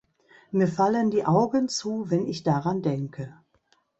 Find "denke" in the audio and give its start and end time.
2.81-3.35